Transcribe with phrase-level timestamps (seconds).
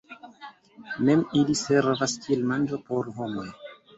[1.09, 3.47] Mem ili servas kiel manĝo por homoj.